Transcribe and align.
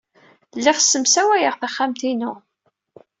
Lliɣ 0.57 0.77
ssemsawayeɣ 0.79 1.55
taxxamt-inu. 1.57 2.33